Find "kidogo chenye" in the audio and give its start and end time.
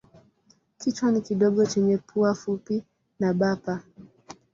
1.21-1.97